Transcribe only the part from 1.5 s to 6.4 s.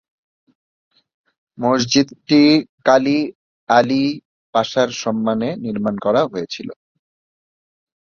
মসজিদটি Kali Ali পাশার সম্মানে নির্মাণ করা